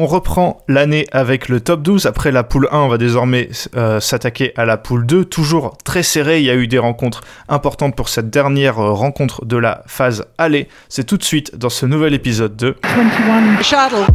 [0.00, 2.06] On reprend l'année avec le top 12.
[2.06, 5.24] Après la poule 1, on va désormais euh, s'attaquer à la poule 2.
[5.24, 9.44] Toujours très serré, il y a eu des rencontres importantes pour cette dernière euh, rencontre
[9.44, 10.68] de la phase aller.
[10.88, 14.06] C'est tout de suite dans ce nouvel épisode de 21 Shuttle.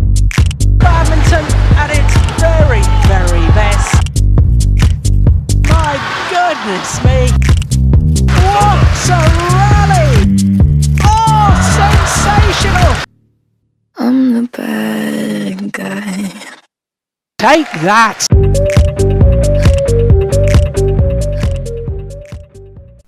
[0.77, 1.43] Badminton
[1.77, 3.95] at its very, very best.
[5.67, 5.99] My
[6.31, 7.27] goodness me.
[8.39, 9.19] What a
[9.51, 10.47] rally!
[11.03, 13.12] Oh, sensational!
[14.05, 16.29] I'm the bad guy.
[17.37, 18.27] Take that!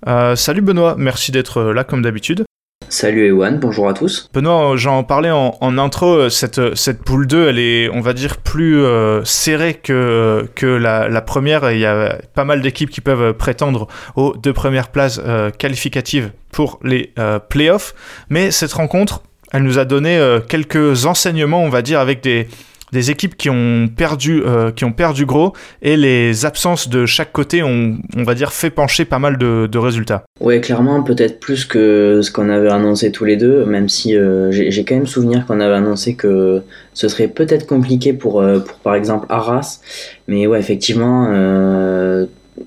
[0.08, 2.46] Euh, salut Benoît, merci d'être là comme d'habitude.
[2.88, 4.30] Salut Ewan, bonjour à tous.
[4.32, 8.82] Benoît, j'en parlais en, intro, cette, cette poule 2, elle est, on va dire, plus
[8.82, 11.70] euh, serrée que, que la, première.
[11.72, 16.30] Il y a pas mal d'équipes qui peuvent prétendre aux deux premières places euh, qualificatives
[16.50, 17.12] pour les
[17.50, 17.94] playoffs.
[18.30, 19.20] Mais cette rencontre,
[19.52, 22.48] elle nous a donné euh, quelques enseignements, on va dire, avec des,
[22.92, 25.52] des équipes qui ont perdu euh, qui ont perdu gros.
[25.82, 29.78] Et les absences de chaque côté ont on va dire fait pencher pas mal de,
[29.78, 30.24] résultats.
[30.40, 34.50] Ouais clairement peut-être plus que ce qu'on avait annoncé tous les deux même si euh,
[34.50, 36.62] j'ai quand même souvenir qu'on avait annoncé que
[36.94, 39.80] ce serait peut-être compliqué pour, pour par exemple Arras.
[40.28, 41.30] Mais ouais effectivement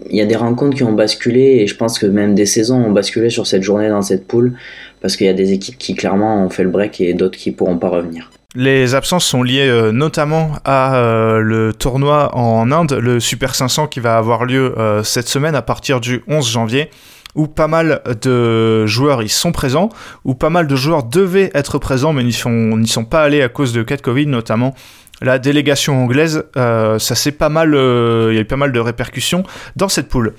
[0.10, 2.78] il y a des rencontres qui ont basculé et je pense que même des saisons
[2.78, 4.54] ont basculé sur cette journée dans cette poule
[5.02, 7.52] parce qu'il y a des équipes qui clairement ont fait le break et d'autres qui
[7.52, 8.30] pourront pas revenir.
[8.56, 13.86] Les absences sont liées euh, notamment à euh, le tournoi en Inde, le Super 500
[13.86, 16.90] qui va avoir lieu euh, cette semaine à partir du 11 janvier
[17.36, 19.90] où pas mal de joueurs y sont présents,
[20.26, 23.72] où pas mal de joueurs devaient être présents mais n'y sont, pas allés à cause
[23.72, 24.74] de cas de Covid notamment
[25.22, 29.44] la délégation anglaise, ça c'est pas mal, il y a eu pas mal de répercussions
[29.76, 30.34] dans cette poule.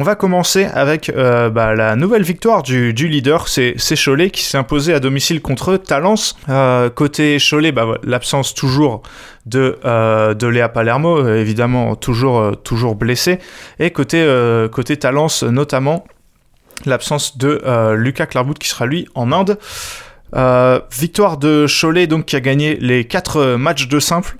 [0.00, 4.56] On va commencer avec euh, bah, la nouvelle victoire du, leader, c'est Cholet qui s'est
[4.56, 6.38] imposé à domicile contre Talence.
[6.48, 9.02] Euh, côté Cholet, bah, l'absence toujours
[9.44, 13.40] de, euh, Léa Palermo, évidemment toujours, toujours blessé.
[13.78, 14.26] Et côté,
[14.72, 16.06] côté Talence notamment,
[16.86, 17.60] l'absence de
[17.92, 19.58] Lucas Clarbout qui sera lui en Inde.
[20.98, 24.38] victoire de Cholet donc qui a gagné les 4 matchs de simple.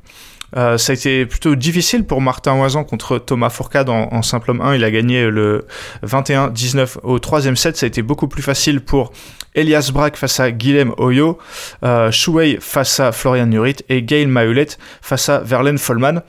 [0.56, 4.60] Euh, ça a été plutôt difficile pour Martin Oisan contre Thomas Fourcade en, simple homme
[4.60, 4.74] 1.
[4.76, 5.66] Il a gagné le
[6.04, 7.76] 21-19 au troisième set.
[7.76, 9.12] Ça a été beaucoup plus facile pour
[9.54, 11.38] Elias Brack face à Guilhem Oyo,
[11.84, 14.68] euh, Shuei face à Florian Nurit et Gail Mahulet
[15.02, 16.22] face à Verlaine Follman.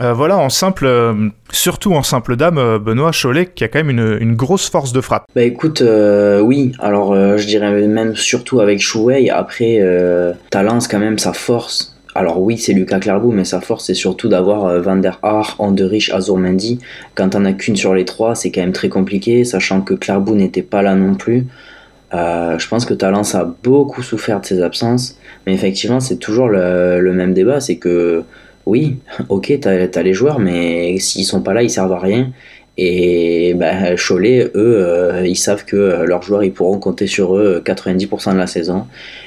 [0.00, 3.90] Euh, voilà, en simple, euh, surtout en simple dame, Benoît Cholet qui a quand même
[4.20, 5.26] une, grosse force de frappe.
[5.36, 5.84] Bah écoute,
[6.42, 9.80] oui, alors je dirais même surtout avec Shuei, après
[10.50, 14.28] Talence quand même sa force, alors oui, c'est Lucas Clarbou, mais sa force c'est surtout
[14.28, 16.78] d'avoir euh, Van der Haar, Anderich, Azurmendi.
[17.16, 20.36] Quand on a qu'une sur les trois, c'est quand même très compliqué, sachant que Clarbou
[20.36, 21.46] n'était pas là non plus.
[22.12, 26.48] Euh, je pense que Talence a beaucoup souffert de ses absences, mais effectivement c'est toujours
[26.48, 28.22] le, même débat, c'est que
[28.66, 28.98] oui,
[29.28, 32.30] ok, t'as as les joueurs, mais s'ils sont pas là, ils servent à rien.
[32.76, 37.62] Et bah, Cholet, eux, euh, ils savent que leurs joueurs, ils pourront compter sur eux
[37.64, 38.86] 90% de la saison.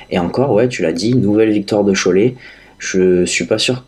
[0.10, 2.36] Et encore, ouais, tu l'as dit, nouvelle victoire de Cholet.
[2.80, 3.84] Je suis pas sûr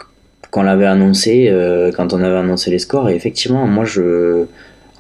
[0.52, 3.10] qu'on l'avait annoncé euh, quand on avait annoncé les scores.
[3.10, 4.46] Et effectivement, moi, je.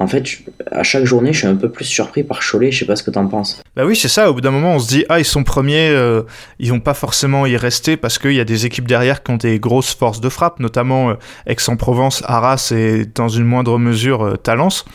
[0.01, 0.23] En fait,
[0.71, 2.71] à chaque journée, je suis un peu plus surpris par Cholet.
[2.71, 3.61] Je sais pas ce que t'en penses.
[3.75, 4.29] Bah oui, c'est ça.
[4.29, 6.21] Au bout d'un moment, on se dit ah ils sont premiers, euh,
[6.57, 9.37] ils vont pas forcément y rester parce qu'il y a des équipes derrière qui ont
[9.37, 11.13] des grosses forces de frappe, notamment euh,
[11.47, 14.85] Aix-en-Provence, Arras et dans une moindre mesure Talence.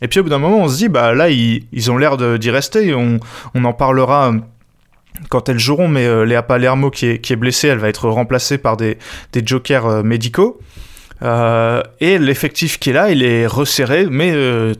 [0.00, 2.16] Et puis au bout d'un moment, on se dit bah là ils, ils ont l'air
[2.16, 2.94] d'y rester.
[2.94, 3.20] On,
[3.54, 4.32] on en parlera
[5.28, 8.08] quand elles joueront, mais euh, Léa Palermo qui est, qui est blessée, elle va être
[8.08, 8.98] remplacée par des,
[9.32, 10.58] des jokers euh, médicaux.
[11.22, 14.34] Euh, et l'effectif qui est là, il est resserré, mais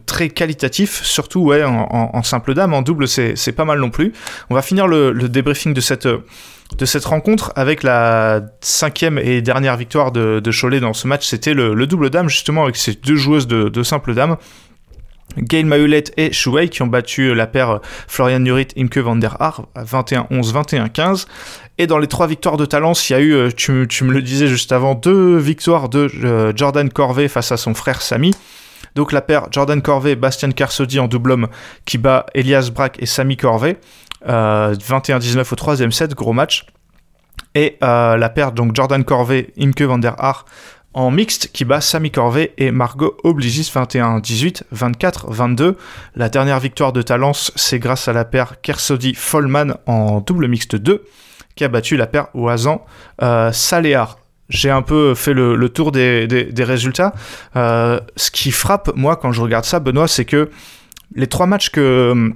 [0.04, 4.12] très qualitatif, surtout ouais, en, simple dame, en double, c'est pas mal non plus.
[4.50, 9.78] On va finir le, débriefing de cette, de cette rencontre avec la cinquième et dernière
[9.78, 11.26] victoire de, de Cholet dans ce match.
[11.26, 14.36] C'était le, double dame, justement, avec ces deux joueuses de, de simple dame.
[15.38, 19.62] Gail Mahulet et Shuei qui ont battu la paire Florian Nurit, Imke van der Haar
[19.76, 21.26] 21-11, 21-15.
[21.78, 24.22] Et dans les trois victoires de Talence, il y a eu, euh, tu, me le
[24.22, 28.32] disais juste avant, deux victoires de euh, Jordan Corvée face à son frère Samy.
[28.94, 31.48] Donc la paire Jordan Corvée, Bastien Carsodi en double homme
[31.84, 33.76] qui bat Elias Brack et Samy Corvée.
[34.26, 36.66] 21-19 euh, au troisième set, gros match.
[37.54, 40.44] Et la paire Jordan Corvée, Imke van der Haar
[40.96, 45.74] en mixte qui bat Samy Corvée et Margot Obligis 21-18, 24-22.
[46.16, 51.04] La dernière victoire de Talence, c'est grâce à la paire Kersodi-Follman en double mixte 2
[51.54, 52.84] qui a battu la paire Oisan
[53.22, 53.52] euh.
[54.48, 57.12] J'ai un peu fait le, tour des, résultats.
[57.56, 60.50] Euh, ce qui frappe, moi, quand je regarde ça, Benoît, c'est que
[61.14, 62.32] les trois matchs que,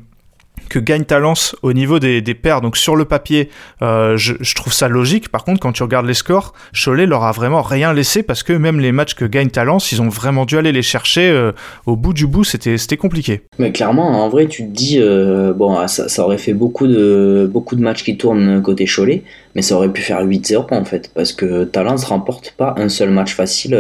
[0.71, 2.63] que gagne Talence au niveau des, des paires.
[2.63, 3.51] Donc sur le papier,
[3.83, 5.29] euh, je, trouve ça logique.
[5.29, 8.55] Par contre, quand tu regardes les scores, Cholet leur a vraiment rien laissé parce que
[8.55, 11.53] même les matchs que gagne Talence, ils ont vraiment dû aller les chercher euh,
[11.85, 12.45] au bout du bout.
[12.45, 13.43] C'était compliqué.
[13.59, 17.51] Mais clairement, en vrai, tu te dis, euh, bon, ah, ça, aurait fait beaucoup de,
[17.53, 19.25] beaucoup de matchs qui tournent côté Cholet,
[19.55, 23.11] mais ça aurait pu faire 8-0 en fait parce que Talence remporte pas un seul
[23.11, 23.77] match facile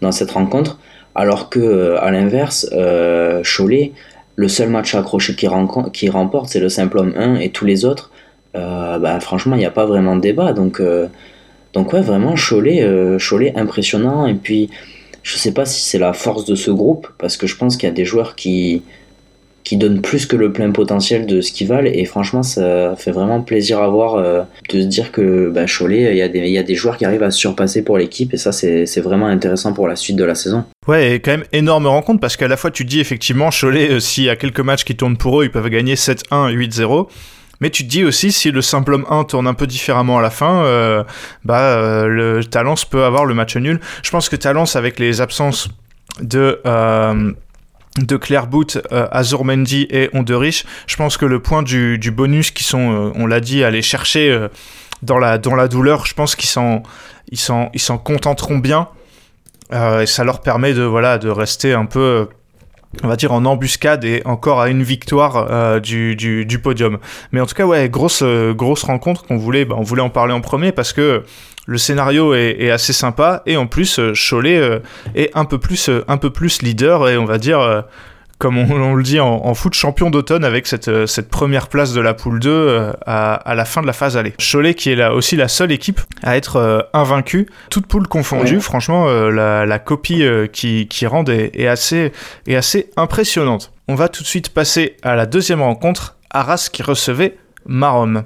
[0.00, 0.78] dans cette rencontre.
[1.16, 2.68] Alors que à l'inverse,
[3.42, 3.92] Cholet
[4.36, 8.10] le seul match accroché qui, remporte, c'est le simple homme 1 et tous les autres,
[8.56, 10.52] euh, bah, franchement, il n'y a pas vraiment de débat.
[10.52, 11.06] Donc, euh,
[11.72, 14.26] donc ouais, vraiment, Cholet, euh, Cholet impressionnant.
[14.26, 14.70] Et puis,
[15.22, 17.88] je sais pas si c'est la force de ce groupe, parce que je pense qu'il
[17.88, 18.82] y a des joueurs qui,
[19.64, 21.90] qui donnent plus que le plein potentiel de ce qu'ils valent.
[21.92, 24.22] Et franchement, ça fait vraiment plaisir à voir
[24.68, 27.04] de se dire que bah, Cholet, il y, a des, y a des joueurs qui
[27.04, 28.34] arrivent à se surpasser pour l'équipe.
[28.34, 30.64] Et ça, c'est vraiment intéressant pour la suite de la saison.
[30.86, 34.00] Ouais, et quand même énorme rencontre parce qu'à la fois tu dis effectivement, Cholet, euh,
[34.00, 37.08] s'il y a quelques matchs qui tournent pour eux, ils peuvent gagner 7-1, 8-0.
[37.60, 40.22] Mais tu te dis aussi, si le simple homme 1 tourne un peu différemment à
[40.22, 41.04] la fin, euh,
[41.44, 43.80] bah, euh, le Talence peut avoir le match nul.
[44.02, 45.68] Je pense que Talence, avec les absences
[46.20, 46.60] de,
[47.98, 52.50] de Claire Boot, Azur Mendy et Onderich, je pense que le point du, du bonus
[52.50, 54.48] qui sont, on l'a dit, aller chercher
[55.02, 56.82] dans, la, dans la douleur, je pense qu'ils s'en
[57.30, 58.88] ils s'en contenteront bien.
[59.72, 62.28] Euh, et ça leur permet de, voilà, de rester un peu
[63.02, 66.98] on va dire en embuscade et encore à une victoire euh, du, du, podium.
[67.32, 70.10] Mais en tout cas, ouais, grosse, euh, grosse rencontre qu'on voulait, bah, on voulait en
[70.10, 71.24] parler en premier parce que
[71.66, 74.80] le scénario est, assez sympa et en plus, Cholet
[75.14, 77.84] est un peu plus, un peu plus leader et on va dire
[78.38, 82.00] comme on, le dit en, foot, champion d'automne avec cette, euh, cette, première place de
[82.00, 84.34] la poule 2 euh, à, la fin de la phase aller.
[84.38, 88.60] Cholet qui est là aussi la seule équipe à être euh, invaincue, toute poule confondue.
[88.60, 92.12] Franchement, la, copie qui, qui rend est, assez,
[92.46, 93.72] est assez impressionnante.
[93.88, 98.24] On va tout de suite passer à la deuxième rencontre, Arras qui recevait Marom.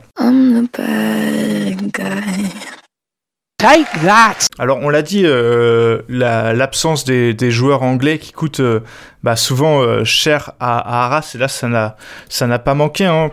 [3.59, 4.47] Take that!
[4.61, 8.85] Alors, on l'a dit, euh, l'absence des, joueurs anglais qui coûtent euh,
[9.25, 13.07] bah, souvent euh, cher à, Arras, et là, ça n'a pas manqué.
[13.07, 13.33] Hein.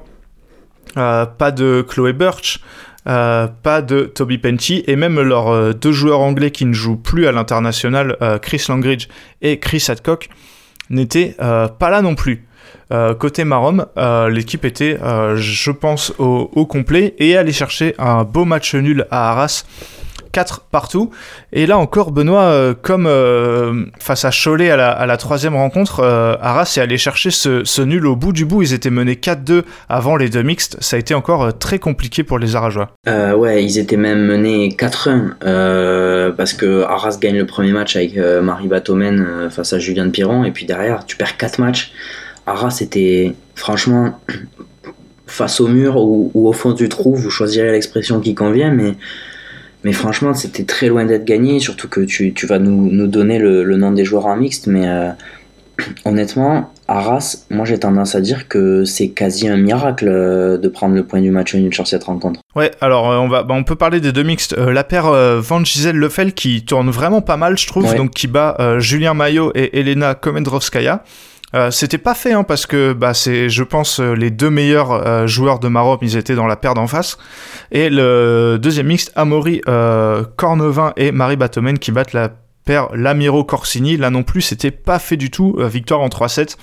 [0.96, 2.60] pas de Chloé Birch,
[3.04, 7.32] pas de Toby Penty, et même leurs deux joueurs anglais qui ne jouent plus à
[7.32, 9.08] l'international, Chris Langridge
[9.44, 10.30] et Chris Adcock,
[10.90, 12.48] n'étaient pas là non plus.
[13.20, 13.86] Côté Marom,
[14.30, 14.98] l'équipe était,
[15.36, 19.66] je pense, au, complet et allait chercher un beau match nul à Arras
[20.36, 21.12] 4 partout.
[21.54, 26.36] Et là encore, Benoît, euh, comme euh, face à Cholet à la, troisième rencontre, euh,
[26.42, 28.62] Arras est allé chercher ce, nul au bout du bout.
[28.62, 30.76] Ils étaient menés 4-2 avant les deux mixtes.
[30.82, 32.90] Ça a été encore très compliqué pour les Arajois.
[33.08, 38.68] ouais, ils étaient même menés 4-1 parce que Arras gagne le premier match avec Marie
[38.68, 40.44] Batomen face à Julien Piron.
[40.44, 41.94] Et puis derrière, tu perds 4 matchs.
[42.46, 44.20] Arras était franchement
[45.28, 48.96] face au mur ou, ou, au fond du trou, vous choisirez l'expression qui convient, mais
[49.86, 53.38] mais franchement, c'était très loin d'être gagné, surtout que tu, tu vas nous, nous donner
[53.38, 54.66] le, le, nom des joueurs en mixte.
[54.66, 55.12] Mais euh,
[56.06, 60.96] honnêtement, Arras, moi j'ai tendance à dire que c'est quasi un miracle euh, de prendre
[60.96, 62.40] le point du match nul sur cette rencontre.
[62.56, 64.58] Ouais, alors euh, on, va, bah, on peut parler des deux mixtes.
[64.58, 68.80] la paire Van Giselle Lefel qui tourne vraiment pas mal, je trouve, donc qui bat
[68.80, 71.04] Julien Maillot et Elena Komendrovskaya.
[71.54, 74.92] Euh, c'était pas fait hein, parce que bah, c'est, je pense, euh, les deux meilleurs
[74.92, 77.18] euh, joueurs de Maroc, ils étaient dans la paire d'en face.
[77.72, 79.62] Et le deuxième mixte, Amaury
[80.36, 82.30] Cornevin et Marie Batomen qui battent la
[82.66, 83.98] paire Lamiro Corsini.
[83.98, 85.58] Là non plus, c'était pas fait du tout.
[85.60, 86.58] victoire en 3-7.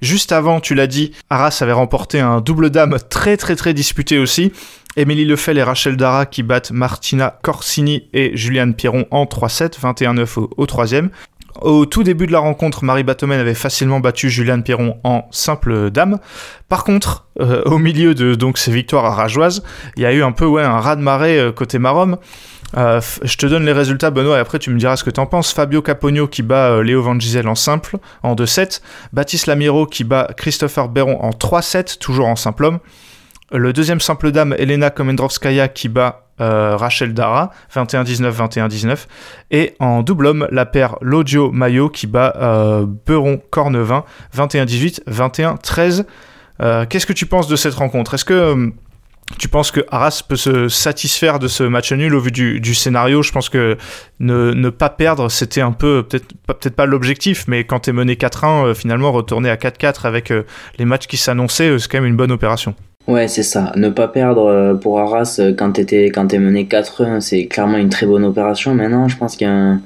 [0.00, 4.18] Juste avant, tu l'as dit, Arras avait remporté un double dame très très très disputé
[4.18, 4.52] aussi.
[4.96, 10.38] Émilie Lefel et Rachel Dara qui battent Martina Corsini et Juliane Pierron en 3-7, 21-9
[10.38, 11.10] au, au troisième.
[11.60, 15.90] Au tout début de la rencontre, Marie Batomen avait facilement battu Juliane Perron en simple
[15.90, 16.18] dame.
[16.68, 19.62] Par contre, euh, au milieu de donc ces victoires à rageoises,
[19.96, 22.16] il y a eu un peu ouais, un raz-de-marée euh, côté Marom.
[22.76, 25.26] Euh, je te donne les résultats, Benoît, et après tu me diras ce que t'en
[25.26, 25.52] penses.
[25.52, 28.80] Fabio Capogno qui bat Léo Van Gisel en simple, en 2-7.
[29.12, 32.78] Baptiste Lamiro qui bat Christopher Béron en 3-7, toujours en simple homme.
[33.54, 39.06] Le deuxième simple dame, Elena Komendrovskaya qui bat euh, Rachel Dara, 21-19, 21-19.
[39.52, 44.02] Et en double homme, la paire Lodio Mayo qui bat euh, Beuron Cornevin,
[44.36, 46.04] 21-18, 21-13.
[46.88, 48.14] Qu'est-ce que tu penses de cette rencontre?
[48.14, 48.70] Est-ce que euh,
[49.38, 53.22] tu penses que Arras peut se satisfaire de ce match nul au vu du, scénario?
[53.22, 53.78] Je pense que
[54.18, 58.16] ne, pas perdre, c'était un peu, peut-être peut pas l'objectif, mais quand tu es mené
[58.16, 60.32] 4-1, finalement, retourner à 4-4 avec
[60.76, 62.74] les matchs qui s'annonçaient, c'est quand même une bonne opération.
[63.06, 63.72] Ouais, c'est ça.
[63.76, 67.90] Ne pas perdre euh, pour Arras euh, quand t'es es mené 4-1, c'est clairement une
[67.90, 68.74] très bonne opération.
[68.74, 69.82] Maintenant, je pense qu'il y a un...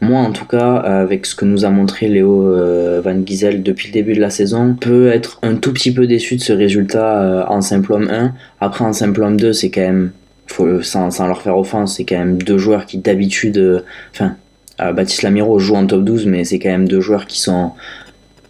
[0.00, 2.54] moi en tout cas, avec ce que nous a montré Léo
[3.02, 6.36] Van Giesel depuis le début de la saison, peut être un tout petit peu déçu
[6.36, 8.32] de ce résultat en simple homme 1.
[8.60, 10.12] Après en simple homme 2, c'est quand même,
[10.46, 14.36] faut, sans, leur faire offense, c'est quand même deux joueurs qui d'habitude, enfin,
[14.78, 17.72] Baptiste Lamiro joue en top 12, mais c'est quand même deux joueurs qui sont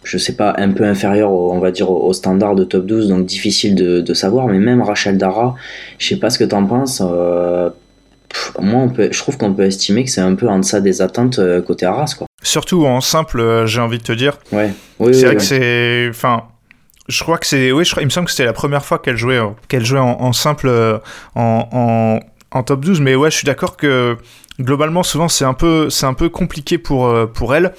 [0.05, 3.25] je sais pas, un peu inférieur, on va dire, au, standard de top 12, donc
[3.25, 4.47] difficile de, savoir.
[4.47, 5.55] Mais même Rachel Dara,
[5.97, 7.01] je sais pas ce que tu en penses.
[7.03, 7.69] Euh,
[8.59, 11.01] moi, on peut, je trouve qu'on peut estimer que c'est un peu en deçà des
[11.01, 12.27] attentes euh, côté Arras, quoi.
[12.43, 14.37] Surtout en simple, euh, j'ai envie de te dire.
[14.51, 14.71] Ouais.
[15.11, 16.43] c'est vrai que c'est, enfin,
[17.07, 19.17] je crois que c'est, oui, je il me semble que c'était la première fois qu'elle
[19.17, 20.69] jouait, qu'elle jouait en, simple,
[21.33, 22.19] en,
[22.51, 23.01] en, top 12.
[23.01, 24.17] Mais ouais, je suis d'accord que
[24.61, 27.73] globalement, souvent, c'est un peu, c'est un peu compliqué pour, pour elle.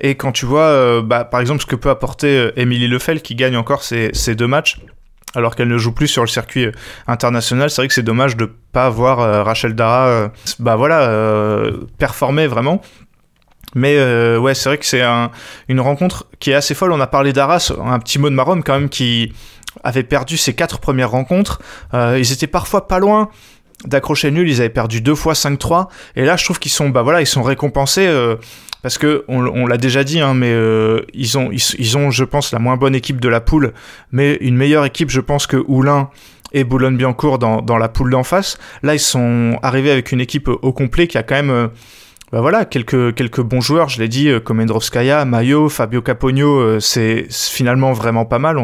[0.00, 3.22] Et quand tu vois, euh, bah, par exemple, ce que peut apporter euh, Émilie Lefel,
[3.22, 4.80] qui gagne encore ses, deux matchs,
[5.34, 6.72] alors qu'elle ne joue plus sur le circuit euh,
[7.06, 12.80] international, c'est vrai que c'est dommage de pas voir Rachel Dara, bah voilà, performer vraiment.
[13.74, 13.96] Mais
[14.36, 15.02] ouais, c'est vrai que c'est
[15.68, 16.92] une rencontre qui est assez folle.
[16.92, 19.32] On a parlé d'Arras, un petit mot de Marom quand même qui
[19.82, 21.60] avait perdu ses quatre premières rencontres.
[21.92, 23.28] ils étaient parfois pas loin
[23.84, 27.02] d'accrocher nul, ils avaient perdu deux fois 5-3 et là je trouve qu'ils sont bah
[27.02, 28.08] voilà, ils sont récompensés
[28.82, 32.52] parce que on, l'a déjà dit, hein, mais euh, ils, ont, ils, ont, je pense,
[32.52, 33.72] la moins bonne équipe de la poule,
[34.10, 36.08] mais une meilleure équipe, je pense, que Oulin
[36.52, 38.58] et Boulogne-Biancourt dans, dans, la poule d'en face.
[38.82, 41.50] Là, ils sont arrivés avec une équipe au complet qui a quand même...
[41.50, 41.68] Euh,
[42.32, 46.78] bah voilà, quelques, quelques bons joueurs, je l'ai dit, euh, comme Endrovskaya, Mayo, Fabio Capogno,
[46.78, 48.56] c'est finalement vraiment pas mal.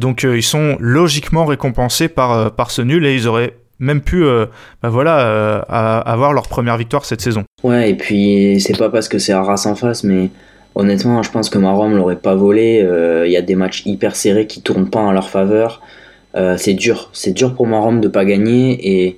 [0.00, 4.46] Donc ils sont logiquement récompensés par, par ce nul et ils auraient même pu euh,
[4.82, 7.44] bah voilà, euh, avoir leur première victoire cette saison.
[7.62, 10.30] Ouais, et puis c'est pas parce que c'est Arras en face, mais
[10.74, 12.82] honnêtement, je pense que Marom l'aurait pas volé.
[12.82, 15.82] Euh, il y a des matchs hyper serrés qui tournent pas en leur faveur.
[16.56, 19.16] c'est dur, c'est dur pour Marom de pas gagner et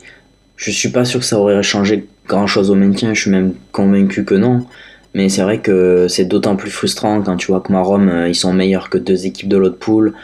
[0.56, 3.14] je suis pas sûr que ça aurait changé grand chose au maintien.
[3.14, 4.66] Je suis même convaincu que non.
[5.14, 8.52] Mais c'est vrai que c'est d'autant plus frustrant quand tu vois que Marom ils sont
[8.52, 10.14] meilleurs que deux équipes de l'autre poule.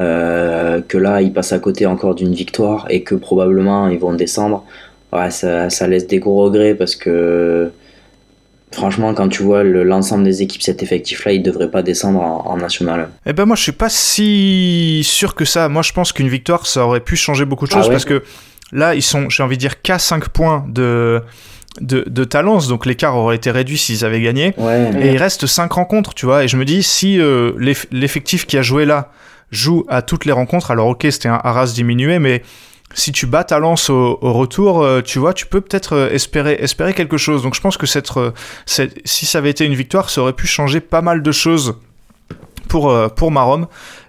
[0.00, 4.12] Euh, que là ils passent à côté encore d'une victoire et que probablement ils vont
[4.12, 4.64] descendre.
[5.12, 7.72] Ouais, ça, ça, laisse des gros regrets parce que
[8.72, 13.08] franchement, quand tu vois l'ensemble des équipes, cet effectif-là, il devrait pas descendre en, national.
[13.26, 15.68] Eh ben moi, je suis pas si sûr que ça.
[15.68, 18.22] Moi, je pense qu'une victoire, ça aurait pu changer beaucoup de ah choses parce que
[18.72, 21.22] là, ils sont, j'ai envie de dire, qu'à 5 points de.
[21.80, 24.52] De, de Talence, donc l'écart aurait été réduit s'ils avaient gagné.
[25.00, 26.42] Et il reste 5 rencontres, tu vois.
[26.42, 27.52] Et je me dis, si euh,
[27.92, 29.12] l'effectif qui a joué là,
[29.50, 30.70] joue à toutes les rencontres.
[30.70, 32.42] Alors ok, c'était un Arras diminué, mais
[32.94, 36.56] si tu bats ta lance au, retour, euh, tu vois, tu peux peut-être euh, espérer,
[36.60, 37.42] espérer quelque chose.
[37.42, 37.86] Donc je pense que
[38.18, 38.30] euh,
[38.66, 41.76] cette, si ça avait été une victoire, ça aurait pu changer pas mal de choses
[42.68, 43.66] pour, pour Marom.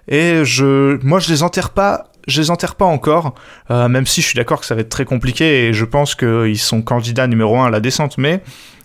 [0.08, 2.06] Et je, moi, je les enterre pas.
[2.28, 3.34] Je les enterre pas encore,
[3.70, 6.58] même si je suis d'accord que ça va être très compliqué et je pense qu'ils
[6.58, 8.42] sont candidats numéro 1 à la descente, mais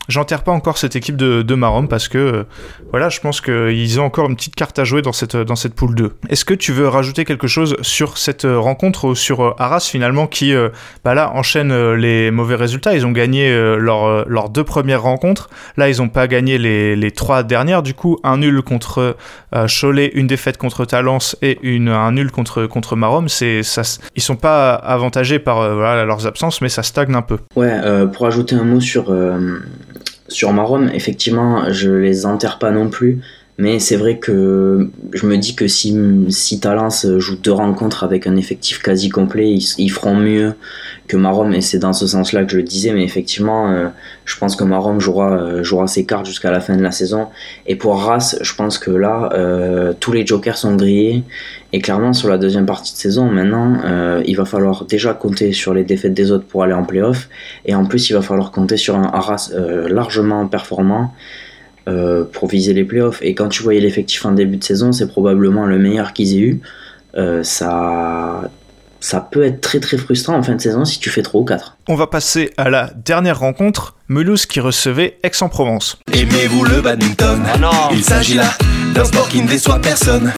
[0.08, 2.44] J'enterre pas encore cette équipe de, de Marom parce que euh,
[2.92, 5.74] voilà, je pense qu'ils ont encore une petite carte à jouer dans cette, dans cette
[5.74, 6.14] poule 2.
[6.30, 9.88] Est-ce que tu veux rajouter quelque chose sur cette euh, rencontre ou sur euh, Arras
[9.92, 10.54] finalement qui
[11.04, 12.96] bah là enchaîne les mauvais résultats?
[12.96, 15.50] Ils ont gagné leurs leurs deux premières rencontres.
[15.78, 17.82] Là, ils n'ont pas gagné les, les, trois dernières.
[17.84, 19.16] Du coup, un nul contre
[19.68, 23.28] Cholet, une défaite contre Talence et une, un nul contre, contre Marom.
[23.28, 23.82] C'est, ça,
[24.16, 27.38] ils sont pas avantagés par leurs absences, mais ça stagne un peu.
[27.56, 27.80] Ouais,
[28.14, 29.12] pour ajouter un mot sur
[30.28, 33.22] sur Marom, effectivement, je les enterre pas non plus.
[33.58, 35.98] Mais c'est vrai que je me dis que si,
[36.28, 40.56] si Talence joue deux rencontres avec un effectif quasi complet, ils, feront mieux
[41.08, 41.54] que Marom.
[41.54, 42.92] Et c'est dans ce sens-là que je le disais.
[42.92, 43.88] Mais effectivement, euh,
[44.26, 47.30] je pense que Marom jouera, euh, jouera ses cartes jusqu'à la fin de la saison.
[47.66, 51.24] Et pour Ras, je pense que là, euh, tous les jokers sont grillés.
[51.72, 55.74] Et clairement, sur la deuxième partie de saison, maintenant, il va falloir déjà compter sur
[55.74, 57.30] les défaites des autres pour aller en playoff.
[57.66, 59.52] Et en plus, il va falloir compter sur un Arras
[59.88, 61.14] largement performant.
[61.88, 63.20] Euh, pour viser les playoffs.
[63.22, 66.42] Et quand tu voyais l'effectif en début de saison, c'est probablement le meilleur qu'ils aient
[66.42, 66.62] eu.
[67.16, 68.50] Euh, ça,
[69.00, 71.46] ça peut être très très frustrant en fin de saison si tu fais 3 ou
[71.46, 71.78] 4.
[71.88, 76.00] On va passer à la dernière rencontre, Mulhouse qui recevait Aix-en-Provence.
[76.12, 77.44] Aimez-vous le badminton?
[77.54, 77.70] Ah non.
[77.92, 78.50] Il s'agit là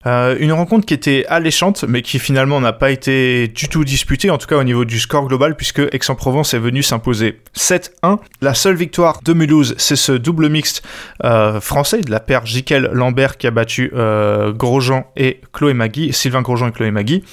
[0.07, 4.31] Euh, une rencontre qui était alléchante, mais qui finalement n'a pas été du tout disputée,
[4.31, 8.17] en tout cas au niveau du score global, puisque Aix-en-Provence est venu s'imposer 7-1.
[8.41, 10.81] La seule victoire de Mulhouse, c'est ce double mixte
[11.23, 16.11] euh, français, de la paire Jiquel Lambert qui a battu euh, Grosjean et Chloé Magui,
[16.11, 17.23] Sylvain Grosjean et Chloé Magui.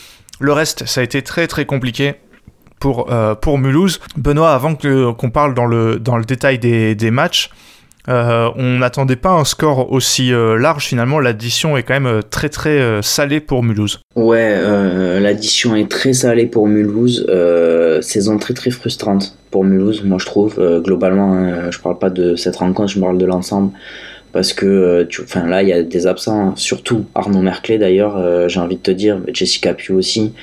[0.41, 2.17] Le reste, ça a été très très compliqué
[2.81, 3.09] pour,
[3.59, 3.99] Mulhouse.
[4.19, 7.49] Benoît, avant qu'on parle dans le, détail des matchs,
[8.09, 10.87] Euh, on n'attendait pas un score aussi euh, large.
[10.87, 14.01] Finalement, l'addition est quand même très très salée pour Mulhouse.
[14.17, 17.27] Ouais, l'addition est très salée pour Mulhouse.
[18.03, 20.61] saison très très frustrante pour Mulhouse, moi je trouve.
[20.83, 23.73] globalement, hein, je parle pas de cette rencontre, je parle de l'ensemble.
[24.33, 26.53] Parce que enfin, là, il y a des absents, hein.
[26.57, 30.35] surtout Arnaud Merclé d'ailleurs, j'ai envie de te dire, Jessica Pugh aussi.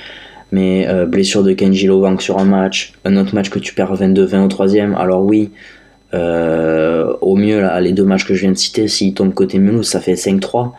[0.50, 4.44] Mais blessure de Kenji Lovang sur un match, un autre match que tu perds 22-20
[4.44, 4.94] au troisième.
[4.94, 5.50] Alors oui,
[6.14, 9.58] euh, au mieux, là, les deux matchs que je viens de citer, s'ils tombent côté
[9.58, 10.72] Mulhouse, ça fait 5-3.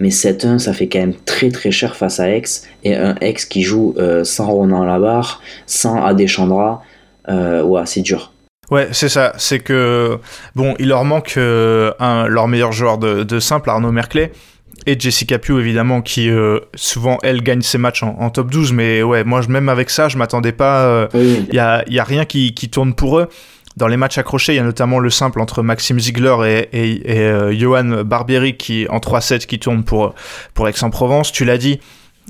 [0.00, 2.42] Mais 7-1, ça fait quand même très très cher face à Aix.
[2.84, 6.82] Et un Aix qui joue euh, sans Ronan Labarre, sans Adeshandra,
[7.28, 8.32] euh, ouais, c'est dur.
[8.70, 9.34] Ouais, c'est ça.
[9.36, 10.18] C'est que,
[10.54, 14.32] bon, il leur manque un, leur meilleur joueur de, simple, Arnaud Merclay.
[14.86, 16.30] Et Jessica Pugh, évidemment, qui
[16.74, 18.72] souvent, elle, gagne ses matchs en, top 12.
[18.72, 21.08] Mais ouais, moi, même avec ça, je m'attendais pas.
[21.12, 23.28] Il n'y a, y a, rien qui, qui, tourne pour eux.
[23.76, 27.54] Dans les matchs accrochés, il y a notamment le simple entre Maxime Ziegler et, euh,
[27.56, 30.14] Johan Barbieri qui, en 3-7 qui tourne pour,
[30.54, 31.30] pour Aix-en-Provence.
[31.30, 31.78] Tu l'as dit,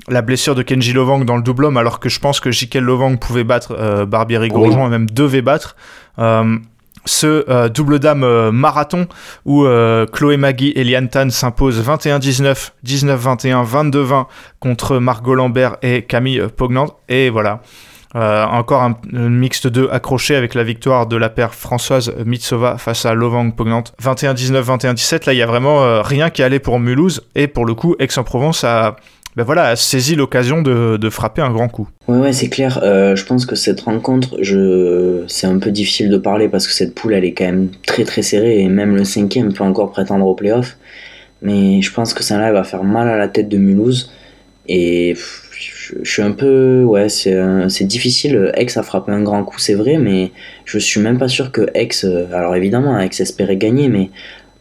[0.07, 2.83] la blessure de Kenji Lovang dans le double homme, alors que je pense que Jikel
[2.83, 5.75] Lovang pouvait battre euh, Barbieri Grosjean et même devait battre.
[6.19, 6.57] Euh,
[7.05, 9.07] ce double dame marathon
[9.45, 9.65] où
[10.11, 14.27] Chloé Magui et Lian Tan s'imposent 21-19, 19-21, 22-20
[14.59, 16.99] contre Margot Lambert et Camille Pognant.
[17.09, 17.63] Et voilà,
[18.13, 18.99] euh, encore un,
[19.29, 23.93] mixte de accroché avec la victoire de la paire Françoise Mitsova face à Lovang Pognante
[24.03, 25.27] 21-19, 21-17.
[25.27, 27.21] Là, il y a vraiment euh, rien qui allait pour Mulhouse.
[27.35, 28.97] Et pour le coup, Aix-en-Provence a,
[29.37, 31.87] ben voilà, saisi l'occasion de, de, frapper un grand coup.
[32.09, 32.81] Ouais, ouais, c'est clair.
[32.83, 35.23] Euh, je pense que cette rencontre, je...
[35.27, 38.03] c'est un peu difficile de parler parce que cette poule, elle est quand même très
[38.03, 38.59] très serrée.
[38.59, 40.77] Et même le cinquième peut encore prétendre au playoff.
[41.41, 44.11] Mais je pense que celle-là, va faire mal à la tête de Mulhouse.
[44.67, 45.15] Et
[45.61, 46.83] je, suis un peu.
[46.83, 48.51] Ouais, c'est difficile.
[48.55, 50.31] Aix a frappé un grand coup, c'est vrai, mais
[50.65, 51.89] je suis même pas sûr que Aix.
[52.03, 54.09] Euh, alors évidemment, Aix espérait gagner, mais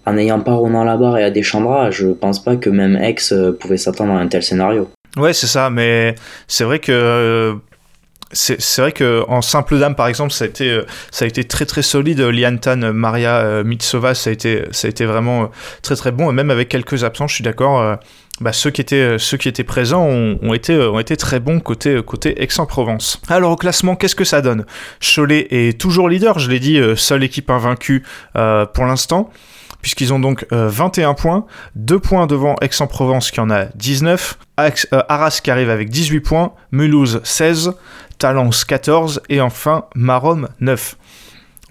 [0.06, 3.76] en n'ayant pas Ronan Labarre et Adéchambra, je pense pas que même Aix euh, pouvait
[3.76, 4.88] s'attendre à un tel scénario.
[5.16, 6.14] Ouais, c'est ça, mais
[6.46, 7.54] c'est vrai que.
[8.32, 10.80] C'est vrai que en simple dame par exemple ça a été
[11.22, 12.20] été très très solide.
[12.20, 15.50] Liantan Maria Mitsova ça a été vraiment
[15.82, 16.30] très très bon.
[16.30, 17.98] Et même avec quelques absents je suis d'accord
[18.40, 22.42] bah, ceux, qui étaient, euh, ceux présents ont, été, euh, très bons côté, euh, côté
[22.42, 23.20] Aix-en-Provence.
[23.28, 24.64] Alors au classement, qu'est-ce que ça donne?
[25.00, 29.30] Cholet est toujours leader, je l'ai dit, seule équipe invaincue pour l'instant
[29.82, 31.46] puisqu'ils ont donc 21 points,
[31.76, 34.38] 2 points devant Aix-en-Provence qui en a 19,
[35.08, 37.72] Arras qui arrive avec 18 points, Mulhouse 16,
[38.20, 40.96] Talence 14 et enfin Marom 9.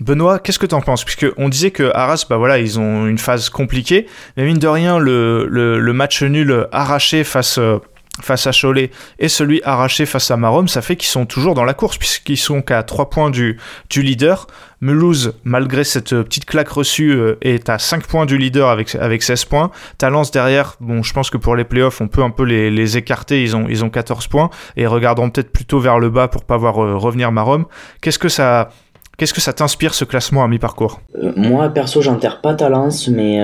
[0.01, 1.03] Benoît, qu'est-ce que tu en penses?
[1.03, 4.67] Puisque on disait que Arras, bah voilà, ils ont une phase compliquée, mais mine de
[4.67, 7.77] rien, le, le, match nul arraché face, euh,
[8.21, 11.63] face à Cholet et celui arraché face à Marom, ça fait qu'ils sont toujours dans
[11.63, 13.57] la course, puisqu'ils sont qu'à 3 points du,
[13.95, 14.47] leader.
[14.81, 19.23] Mulhouse, malgré cette petite claque reçue, euh, est à 5 points du leader avec, avec
[19.23, 19.71] 16 points.
[19.97, 22.97] Talence derrière, bon, je pense que pour les playoffs, on peut un peu les, les
[22.97, 26.45] écarter, ils ont, ils ont 14 points, et regardons peut-être plutôt vers le bas pour
[26.45, 27.65] pas voir euh, revenir Marom.
[28.01, 28.69] Qu'est-ce que ça
[29.17, 31.01] Qu'est-ce que ça t'inspire ce classement à mi-parcours?
[31.21, 33.37] Euh, Moi perso j'enterre pas Talence mais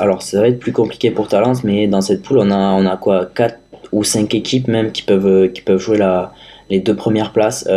[0.00, 2.84] alors ça va être plus compliqué pour Talence mais dans cette poule on a on
[2.84, 3.26] a quoi?
[3.26, 3.60] 4
[3.92, 6.32] ou 5 équipes même qui peuvent euh, qui peuvent jouer la,
[6.70, 7.68] les deux premières places.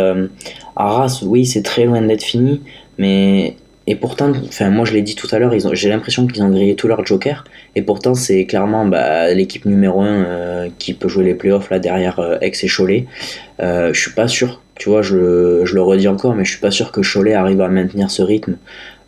[0.76, 2.60] Arras oui c'est très loin d'être fini
[2.98, 3.56] mais
[3.88, 6.76] et pourtant, enfin moi je l'ai dit tout à l'heure, j'ai l'impression qu'ils ont grillé
[6.76, 7.42] tous leurs jokers.
[7.74, 12.20] Et pourtant c'est clairement bah, l'équipe numéro 1 qui peut jouer les playoffs là derrière
[12.40, 13.06] Aix et Cholet.
[13.58, 16.90] je suis pas sûr tu vois, je, le redis encore, mais je suis pas sûr
[16.90, 18.56] que Cholet arrive à maintenir ce rythme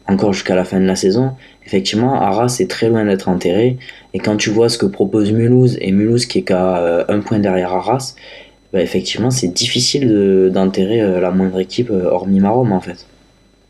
[0.07, 1.33] encore jusqu'à la fin de la saison.
[1.67, 3.79] Effectivement, Arras est très loin d'être enterré.
[4.13, 7.21] Et quand tu vois ce que propose Mulhouse, et Mulhouse qui est qu'à euh, un
[7.21, 8.15] point derrière Arras,
[8.73, 13.07] bah effectivement, c'est difficile d'enterrer euh, la moindre équipe, euh, hormis Marom en fait.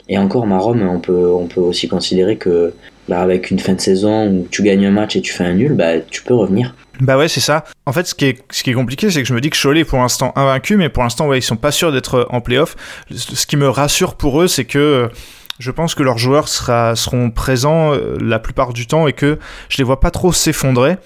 [0.09, 2.75] Et encore, Marom, on peut, on peut aussi considérer que
[3.09, 5.55] bah, avec une fin de saison où tu gagnes un match et tu fais un
[5.55, 6.75] nul, bah, tu peux revenir.
[7.01, 7.65] Bah ouais, c'est ça.
[7.87, 9.61] En fait, ce qui est, ce qui est compliqué, c'est que je me dis que
[9.61, 12.41] Cholet est pour l'instant invaincu, mais pour l'instant, ouais, ils sont pas sûrs d'être en
[12.41, 12.77] playoff.
[13.11, 15.11] Ce qui me rassure pour eux, c'est que
[15.59, 19.39] je pense que leurs joueurs seront présents euh, la plupart du temps et que
[19.69, 20.97] je les vois pas trop s'effondrer.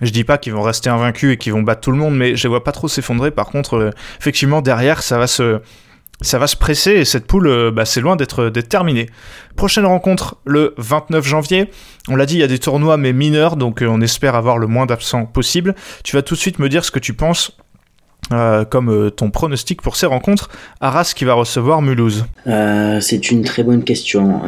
[0.00, 2.34] Je dis pas qu'ils vont rester invaincus et qu'ils vont battre tout le monde, mais
[2.34, 3.30] je les vois pas trop s'effondrer.
[3.30, 5.60] Par contre, euh, effectivement, derrière, ça va se,
[6.22, 9.10] ça va se presser et cette poule, euh, bah, c'est loin d'être terminée.
[9.56, 11.70] Prochaine rencontre le 29 janvier.
[12.08, 14.66] On l'a dit, il y a des tournois mais mineurs, donc on espère avoir le
[14.66, 15.74] moins d'absents possible.
[16.04, 17.58] Tu vas tout de suite me dire ce que tu penses
[18.32, 20.48] euh, comme ton pronostic pour ces rencontres.
[20.80, 22.24] Arras qui va recevoir Mulhouse.
[23.00, 24.40] c'est une très bonne question.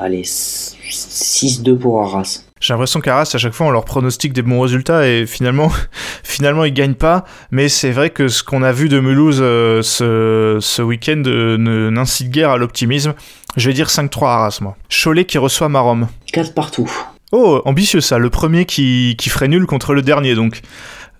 [0.00, 2.44] allez, 6-2 pour Arras.
[2.64, 5.70] J'ai l'impression qu'Arras, à chaque fois, on leur pronostique des bons résultats et finalement,
[6.22, 7.26] finalement ils gagnent pas.
[7.50, 11.90] Mais c'est vrai que ce qu'on a vu de Mulhouse euh, ce, ce week-end euh,
[11.90, 13.12] n'incite guère à l'optimisme.
[13.58, 14.78] Je vais dire 5-3 Arras, moi.
[14.88, 16.08] Cholet qui reçoit Marom.
[16.32, 16.90] 4 partout.
[17.32, 20.62] Oh, ambitieux ça, le premier qui, qui ferait nul contre le dernier, donc.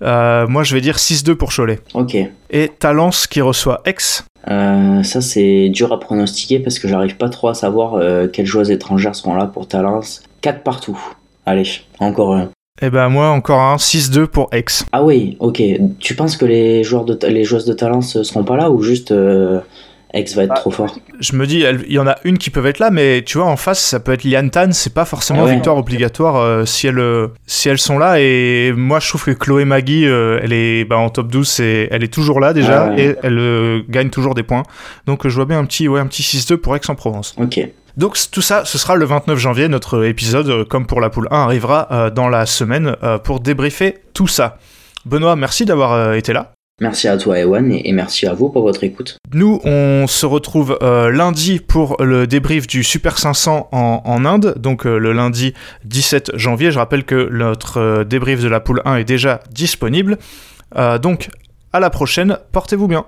[0.02, 1.80] Euh, moi, je vais dire 6-2 pour Cholet.
[1.94, 2.16] Ok.
[2.50, 4.24] Et Talence qui reçoit Aix.
[4.50, 8.46] Euh, ça, c'est dur à pronostiquer parce que j'arrive pas trop à savoir euh, quelles
[8.46, 10.22] joueuses étrangères seront là pour Talence.
[10.42, 10.98] 4 partout.
[11.46, 12.50] Allez, encore un.
[12.82, 14.64] Eh ben moi, encore un 6-2 pour Aix.
[14.92, 15.62] Ah oui, ok.
[16.00, 19.12] Tu penses que les, joueurs de, les joueuses de Talence seront pas là ou juste
[19.12, 19.60] euh,
[20.14, 22.50] Aix va être Ah, trop fort Je me dis, il y en a une qui
[22.50, 25.04] peut être là, mais tu vois, en face, ça peut être Liane Tan, c'est pas
[25.04, 25.54] forcément Ah ouais.
[25.54, 28.20] victoire obligatoire euh, si, elles, euh, si elles sont là.
[28.20, 31.88] Et moi, je trouve que Chloé Magui, euh, elle est bah, en top 12, et
[31.90, 33.02] elle est toujours là déjà, Ah ouais.
[33.02, 34.62] et elle euh, gagne toujours des points.
[35.06, 37.34] Donc euh, je vois bien un petit, ouais, un petit 6-2 pour Aix-en-Provence.
[37.38, 37.60] Ok.
[37.96, 39.68] Donc tout ça, ce sera le 29 janvier.
[39.68, 43.98] Notre épisode, comme pour la poule 1, arrivera euh, dans la semaine euh, pour débriefer
[44.14, 44.58] tout ça.
[45.04, 46.50] Benoît, merci d'avoir euh, été là.
[46.80, 49.18] Merci à toi, Ewan, et, merci à vous pour votre écoute.
[49.32, 54.84] Nous, on se retrouve euh, lundi pour le débrief du Super 500 en, Inde, donc
[54.84, 56.72] euh, le lundi 17 janvier.
[56.72, 60.18] Je rappelle que notre euh, débrief de la poule 1 est déjà disponible.
[61.00, 61.28] Donc,
[61.72, 63.06] à la prochaine, portez-vous bien.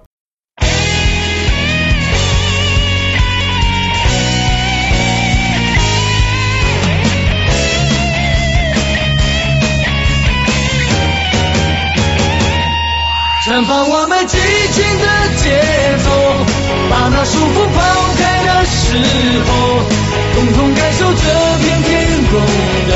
[13.69, 15.07] 把我们激情的
[15.43, 16.09] 节奏，
[16.89, 17.79] 把那束缚抛
[18.17, 18.97] 开的时
[19.43, 19.51] 候，
[20.37, 21.23] 共同感受这
[21.59, 22.33] 片天空
[22.89, 22.95] 带